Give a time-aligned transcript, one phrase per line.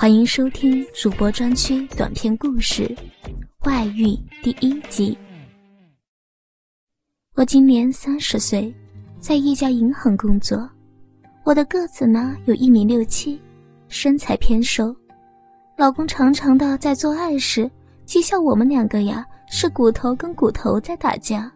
[0.00, 2.84] 欢迎收听主播专区短篇故事
[3.68, 4.04] 《外遇》
[4.44, 5.18] 第一集。
[7.34, 8.72] 我今年三十岁，
[9.18, 10.70] 在一家银行工作。
[11.42, 13.42] 我的个子呢有一米六七，
[13.88, 14.94] 身材偏瘦。
[15.76, 17.68] 老公常常的在做爱时
[18.06, 21.50] 讥笑我们两个呀，是骨头跟骨头在打架。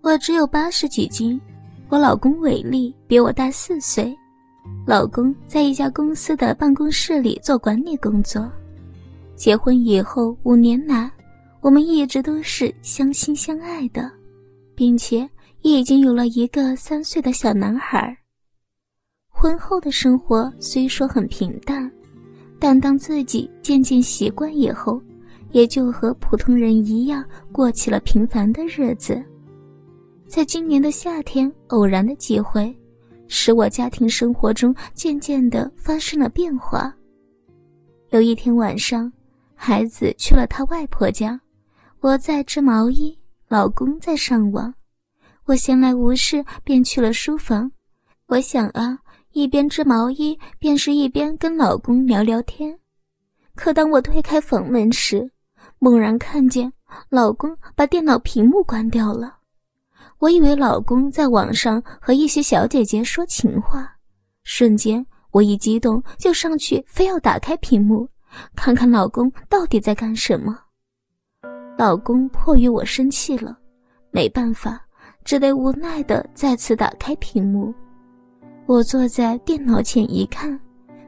[0.00, 1.40] 我只有八十几斤，
[1.88, 4.16] 我老公伟力比我大四岁。
[4.86, 8.50] 老公在一家公司的办公室里做管理工作。
[9.34, 11.10] 结婚以后五年来，
[11.60, 14.10] 我们一直都是相亲相爱的，
[14.74, 15.28] 并且
[15.62, 18.16] 也已经有了一个三岁的小男孩。
[19.28, 21.90] 婚后的生活虽说很平淡，
[22.58, 25.00] 但当自己渐渐习惯以后，
[25.50, 29.22] 也就和普通人一样过起了平凡的日子。
[30.28, 32.74] 在今年的夏天，偶然的机会。
[33.28, 36.94] 使我家庭生活中渐渐的发生了变化。
[38.10, 39.12] 有一天晚上，
[39.54, 41.40] 孩子去了他外婆家，
[42.00, 44.72] 我在织毛衣，老公在上网。
[45.46, 47.70] 我闲来无事，便去了书房。
[48.26, 48.98] 我想啊，
[49.32, 52.78] 一边织毛衣，便是一边跟老公聊聊天。
[53.54, 55.30] 可当我推开房门时，
[55.78, 56.72] 猛然看见
[57.08, 59.38] 老公把电脑屏幕关掉了。
[60.18, 63.90] 我以为老公在网上和一些小姐姐说情话，
[64.44, 68.08] 瞬间我一激动就上去，非要打开屏幕，
[68.54, 70.58] 看看老公到底在干什么。
[71.76, 73.58] 老公迫于我生气了，
[74.10, 74.80] 没办法，
[75.24, 77.74] 只得无奈的再次打开屏幕。
[78.66, 80.58] 我坐在电脑前一看，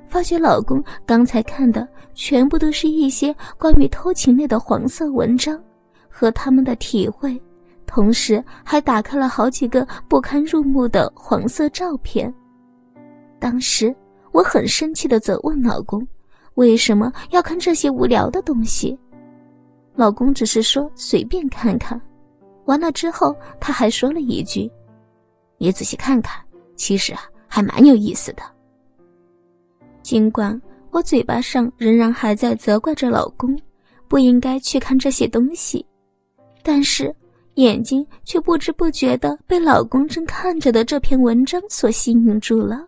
[0.08, 5.58] 发觉老公刚才看的全部都是一些关于偷情类的黄色文章，
[6.10, 7.40] 和他们的体会。
[7.86, 12.32] 同时还打开了好几个不堪入目的黄色照片。
[13.38, 13.94] 当时
[14.32, 16.06] 我很生气的责问老公
[16.54, 18.98] ：“为什么要看这些无聊的东西？”
[19.94, 21.98] 老公只是说随便看看。
[22.64, 24.70] 完了之后，他还说了一句
[25.56, 26.42] ：“你仔细看看，
[26.74, 28.42] 其实啊，还蛮有意思的。”
[30.02, 30.60] 尽管
[30.90, 33.58] 我嘴巴上仍然还在责怪着老公，
[34.08, 35.86] 不应该去看这些东西，
[36.62, 37.14] 但是。
[37.56, 42.86] 眼睛却不知不觉的被老公正看着的这篇文章所吸引住了，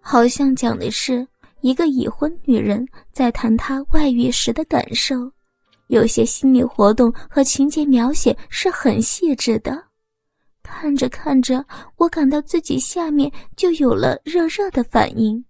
[0.00, 1.26] 好像讲的是
[1.60, 5.30] 一个已婚女人在谈她外遇时的感受，
[5.86, 9.84] 有些心理活动和情节描写是很细致的。
[10.62, 11.64] 看着看着，
[11.96, 15.44] 我感到自己下面就有了热热的反应。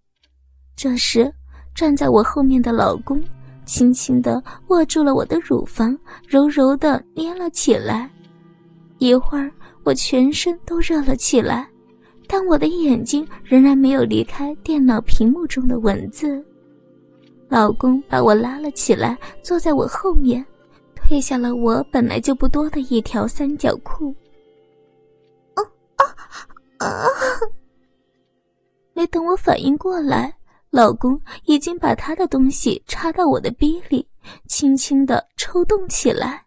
[0.77, 1.33] 这时，
[1.75, 3.23] 站在我后面的老公。
[3.71, 8.11] 轻轻地握住了我的乳房，柔柔地捏了起来。
[8.99, 9.49] 一会儿，
[9.85, 11.71] 我全身都热了起来，
[12.27, 16.45] 但我的眼睛仍然没有离开电脑屏幕中的文字。
[17.49, 20.45] 老公把我拉了起来，坐在我后面，
[20.97, 24.13] 褪下了我本来就不多的一条三角裤。
[25.55, 25.63] 啊
[25.95, 26.03] 啊
[26.89, 27.07] 啊！
[28.95, 30.35] 没等我反应过来。
[30.71, 34.07] 老公已经把他的东西插到我的逼里，
[34.47, 36.45] 轻轻地抽动起来。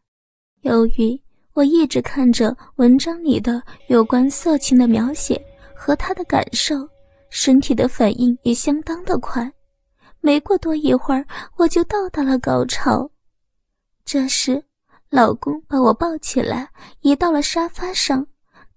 [0.61, 5.39] 由于我一直看着文章里的有关色情的描写
[5.75, 6.87] 和他的感受，
[7.29, 9.51] 身体的反应也相当的快。
[10.21, 11.25] 没过多一会儿，
[11.57, 13.09] 我就到达了高潮。
[14.05, 14.63] 这时，
[15.09, 16.69] 老公把我抱起来，
[17.01, 18.25] 移到了沙发上，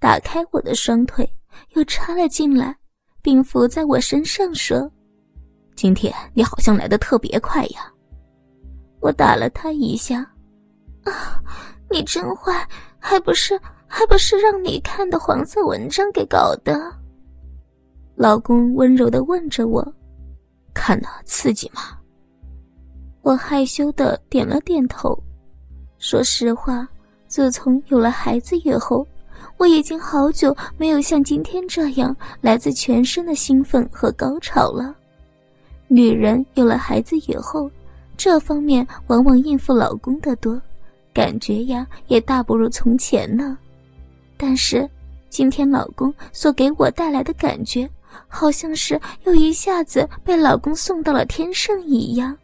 [0.00, 1.32] 打开我的双腿，
[1.74, 2.76] 又插了进来，
[3.22, 4.90] 并伏在我身上说。
[5.76, 7.92] 今天你好像来的特别快呀！
[9.00, 10.20] 我打了他一下，
[11.04, 11.38] 啊，
[11.90, 12.66] 你真坏，
[12.98, 16.90] 还不是还不是让你看的黄色文章给搞的？
[18.14, 19.86] 老公温柔的问着我，
[20.72, 21.82] 看的刺激吗？
[23.20, 25.14] 我害羞的点了点头。
[25.98, 26.88] 说实话，
[27.26, 29.06] 自从有了孩子以后，
[29.58, 34.96] 我已经好久没有像今天这样来自全身的兴奋和高潮了。
[35.88, 37.70] 女人有了孩子以后，
[38.16, 40.60] 这方面往往应付老公的多，
[41.14, 43.56] 感觉呀也大不如从前呢。
[44.36, 44.88] 但是，
[45.30, 47.88] 今天老公所给我带来的感觉，
[48.26, 52.36] 好像是又一下子被老公送到了天上一样。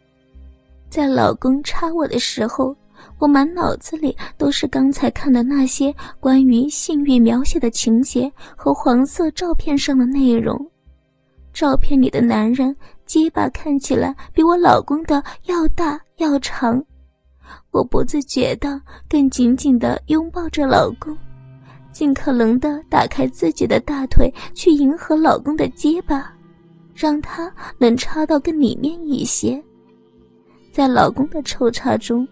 [0.89, 2.73] 在老公插我的时候，
[3.19, 10.65] 我满脑子里都是刚才看的那些关于性欲描写的情节和黄色照片上的内容。
[11.51, 12.73] 照片里的男人。
[13.05, 16.83] 鸡巴看起来比我老公的要大要长，
[17.71, 21.15] 我不自觉的更紧紧的拥抱着老公，
[21.91, 26.31] 尽可能的打开自己的大腿去迎合老公的鸡巴。
[26.95, 29.59] 让他能插到更里面一些。
[30.71, 32.27] 在老公的抽插中，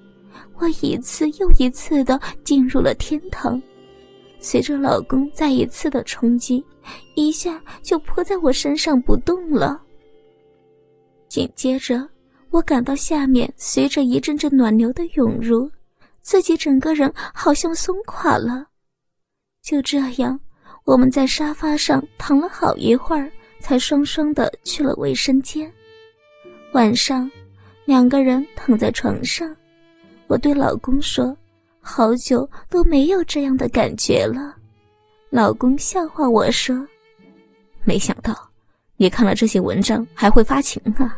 [0.60, 3.60] 我一次又一次的进入了天堂。
[4.40, 6.64] 随着老公再一次的冲击，
[7.16, 9.82] 一下就扑在我身上不动了。
[11.32, 12.06] 紧接着，
[12.50, 15.72] 我感到下面随着一阵阵暖流的涌入，
[16.22, 18.66] 自己整个人好像松垮了。
[19.64, 20.38] 就这样，
[20.84, 23.32] 我们在沙发上躺了好一会儿，
[23.62, 25.72] 才双双的去了卫生间。
[26.74, 27.32] 晚上，
[27.86, 29.56] 两个人躺在床上，
[30.28, 31.34] 我对老公说。
[31.80, 34.54] 好久都没有这样的感觉了，
[35.30, 36.86] 老公笑话我说
[37.84, 38.36] ：“没想到
[38.98, 41.18] 你看了这些文章还会发情啊。”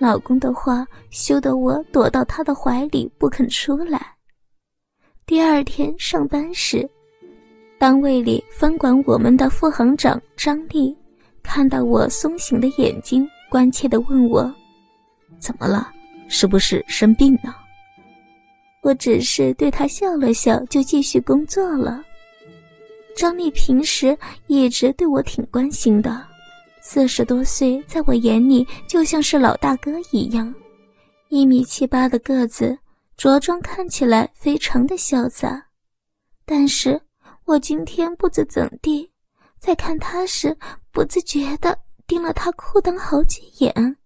[0.00, 4.00] 老公的话羞得我躲到他的怀里不肯出来。
[5.26, 6.88] 第二天上班时，
[7.78, 10.96] 单位里分管我们的副行长张丽
[11.42, 14.50] 看到我松醒的眼睛，关切地问我
[15.38, 15.92] ：“怎么了？
[16.28, 17.54] 是不是生病了？”
[18.82, 22.02] 我只是对他笑了笑，就继续工作了。
[23.14, 24.16] 张丽平时
[24.46, 26.26] 一直对我挺关心的，
[26.82, 30.52] 四十多岁，在我眼里就像是老大哥一样。
[31.28, 32.76] 一米七八的个子，
[33.16, 35.66] 着装看起来非常的潇洒。
[36.44, 37.00] 但是
[37.44, 39.08] 我今天不知怎地，
[39.58, 40.56] 在看他时
[40.90, 43.96] 不自觉地盯了他裤裆好几眼。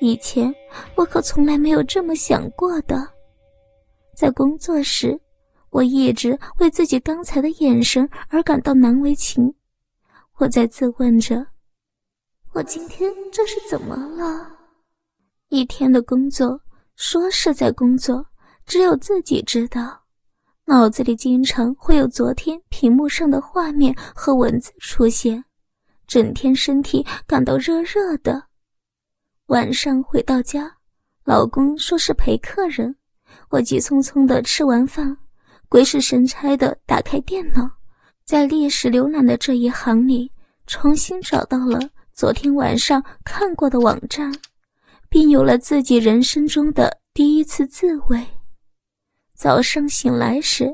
[0.00, 0.52] 以前
[0.96, 3.08] 我可从来没有这么想过的。
[4.14, 5.18] 在工作时，
[5.70, 9.54] 我一直为自己刚才的眼神而感到难为情。
[10.36, 11.46] 我在自问着：
[12.54, 14.46] 我今天这是怎么了？
[15.48, 16.60] 一天的工作，
[16.96, 18.26] 说是在工作，
[18.66, 20.02] 只有自己知道，
[20.66, 25.42] 脑子里经常会有昨天屏幕上的画面和文字出现，
[26.06, 28.48] 整天身体感到热热的。
[29.46, 30.76] 晚上回到家，
[31.24, 32.94] 老公说是陪客人。
[33.48, 35.16] 我急匆匆的吃完饭，
[35.70, 37.66] 鬼使神差的打开电脑，
[38.26, 40.30] 在历史浏览的这一行里，
[40.66, 41.80] 重新找到了
[42.22, 44.32] 昨天晚上看过的网站，
[45.08, 48.24] 并有了自己人生中的第一次自慰。
[49.34, 50.72] 早上醒来时，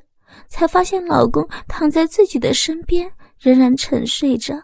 [0.48, 3.10] 才发现老公躺在自己的身边，
[3.40, 4.62] 仍然沉睡着。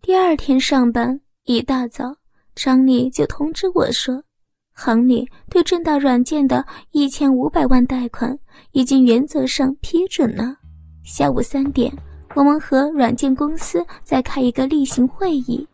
[0.00, 2.16] 第二天上班一大早，
[2.54, 4.24] 张丽就通知我说。
[4.72, 8.34] 行里对正大软件的一千五百万贷款
[8.70, 10.56] 已经原则上批准了。
[11.04, 11.94] 下午三点，
[12.34, 15.68] 我们和软件公司再开一个例行会议，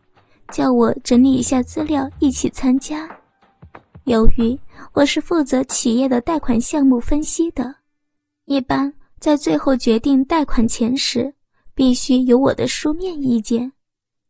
[0.51, 3.09] 叫我整理一下资料，一起参加。
[4.05, 4.59] 由于
[4.93, 7.75] 我是负责企业的贷款项目分析的，
[8.45, 11.33] 一般在最后决定贷款前时，
[11.73, 13.71] 必须有我的书面意见，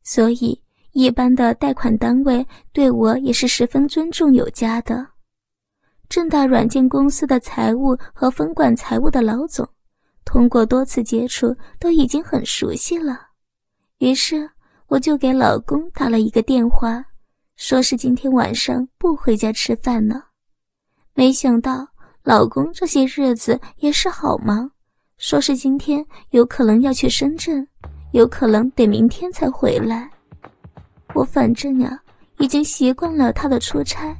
[0.04, 0.62] 所以。
[0.94, 5.06] 一般的贷款单位对我也是十分尊重有加的。
[6.10, 9.65] 正大软件公司的财务和分管财务的老总，
[10.25, 13.19] 通过多次接触都已经很熟悉了。
[14.00, 14.50] 于是
[14.89, 17.06] 我就给老公打了一个电话，
[17.57, 20.24] 说是今天晚上不回家吃饭呢。
[21.13, 21.88] 没想到
[22.24, 24.71] 老公这些日子也是好忙，
[25.19, 27.68] 说是今天有可能要去深圳，
[28.13, 30.09] 有可能得明天才回来。
[31.13, 32.01] 我反正呀，
[32.39, 34.18] 已经习惯了他的出差，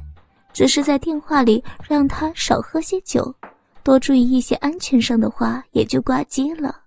[0.52, 3.34] 只是在电话里让他少喝些酒，
[3.82, 6.82] 多注意一些安全上的话，也就挂机了。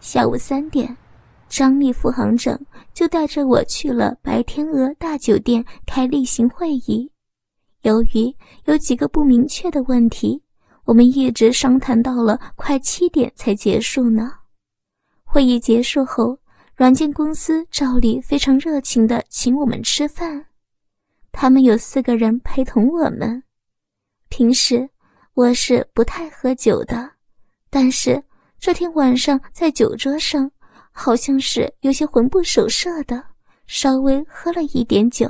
[0.00, 0.96] 下午三点，
[1.46, 2.58] 张丽副行长
[2.94, 7.10] 就带着我去了白天鹅大酒店开例行会议。
[7.82, 10.42] 由于有几个不明确的问题，
[10.84, 14.32] 我们一直商谈到了快七点才结束呢。
[15.22, 16.38] 会议结束后，
[16.74, 20.46] 软件公司照例非常热情地请我们吃饭。
[21.30, 23.42] 他们有四个人陪同我们。
[24.30, 24.88] 平时
[25.34, 27.10] 我是不太喝酒的，
[27.68, 28.22] 但是
[28.60, 30.48] 这天晚上在酒桌上，
[30.92, 33.24] 好像是有些魂不守舍的，
[33.66, 35.26] 稍微喝了一点酒，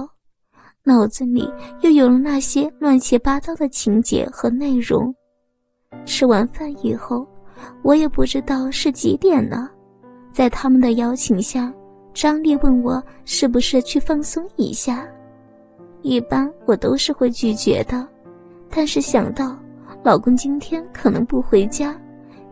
[0.83, 1.49] 脑子里
[1.83, 5.15] 又有了那些乱七八糟的情节和内容。
[6.05, 7.25] 吃完饭以后，
[7.85, 9.71] 我也不知道是几点了。
[10.33, 11.73] 在他们的邀请下，
[12.13, 15.07] 张丽问我是不是去放松一下。
[16.03, 18.05] 一般我都是会拒绝的，
[18.69, 19.57] 但是想到
[20.03, 21.97] 老公今天可能不回家，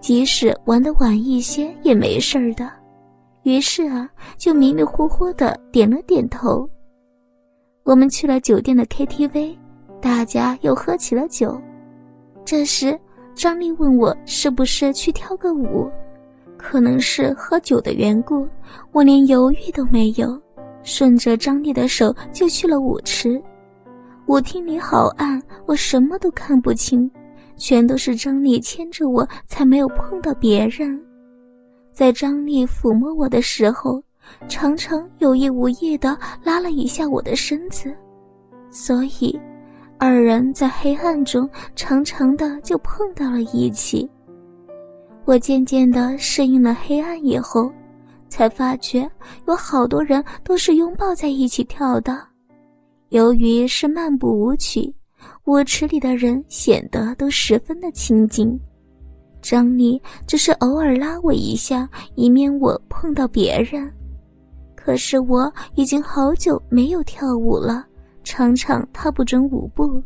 [0.00, 2.70] 即使玩的晚一些也没事儿的，
[3.42, 6.68] 于是啊，就迷迷糊糊的点了点头。
[7.84, 9.56] 我们去了酒店的 KTV，
[10.00, 11.60] 大家又喝起了酒。
[12.44, 12.98] 这时，
[13.34, 15.90] 张丽问我是不是去跳个舞。
[16.56, 18.48] 可能是喝酒的缘故，
[18.90, 20.40] 我连犹豫都没有，
[20.82, 23.40] 顺着张丽的手就去了舞池。
[24.26, 27.10] 舞厅里好暗，我什么都看不清，
[27.58, 30.98] 全都是张丽牵着我，才没有碰到别人。
[31.92, 34.02] 在张丽抚摸我的时候，
[34.48, 37.92] 常常有意无意的拉了一下我的身子，
[38.70, 39.38] 所以
[39.98, 44.08] 二人在黑暗中长长的就碰到了一起。
[45.24, 47.70] 我渐渐的适应了黑暗以后，
[48.28, 49.10] 才发觉
[49.46, 52.24] 有好多人都是拥抱在一起跳的。
[53.08, 54.94] 由于是漫步舞曲，
[55.48, 58.60] 舞池里的人显得都十分的亲近。
[59.40, 63.90] 张丽只是偶尔拉我一下，以免我碰到别人。
[64.76, 67.86] 可是我已经好久没有跳舞了，
[68.22, 70.02] 常常踏不准舞步。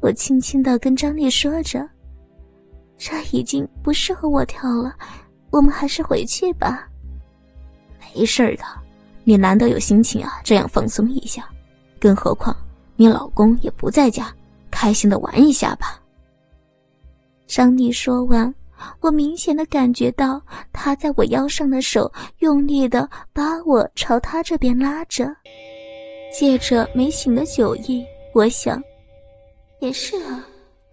[0.00, 1.86] 我轻轻地跟张丽说着。
[2.96, 4.94] 这已经不适合我跳了，
[5.50, 6.88] 我们还是回去吧。
[8.00, 8.64] 没事的，
[9.22, 11.46] 你难得有心情啊，这样放松一下。
[12.00, 12.56] 更何况
[12.96, 14.34] 你老公也不在家，
[14.82, 16.02] 开心的玩一下吧。
[17.46, 18.52] 张丽说完，
[18.98, 25.32] 我明显的感觉到他在我腰上的手用力的把我朝他这边拉着，
[26.36, 28.82] 借着没醒的酒意，我想，
[29.78, 30.44] 也是啊，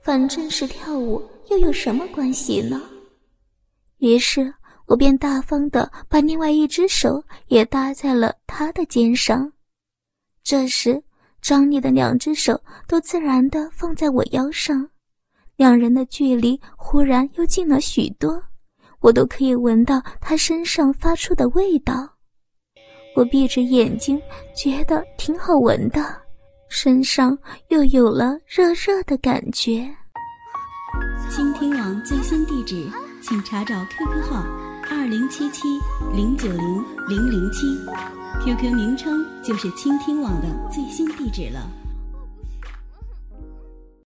[0.03, 1.19] 反正是跳舞。
[1.49, 2.79] 又有什么关系呢？
[3.97, 4.53] 于是
[4.85, 9.51] 我便大方的把另外一只手也搭在了他的肩上。
[10.43, 11.01] 这时，
[11.49, 14.87] 张丽的两只手都自然的放在我腰上，
[15.55, 18.39] 两人的距离忽然又近了许多，
[18.99, 22.07] 我都可以闻到他身上发出的味道。
[23.15, 24.21] 我闭着眼睛，
[24.55, 26.21] 觉得挺好闻的，
[26.69, 27.35] 身上
[27.69, 29.89] 又有了热热的感觉。
[31.31, 32.87] 倾听网最新地址，
[33.23, 34.45] 请查找 QQ 号
[34.91, 35.67] 二零七七
[36.13, 37.65] 零九零零零七
[38.43, 41.78] ，QQ 名称就是倾听网的最新地址了。